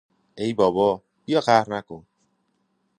ای 0.37 0.53
بابا- 0.53 1.03
بیا 1.25 1.39
قهر 1.41 1.69
نکن! 1.69 2.05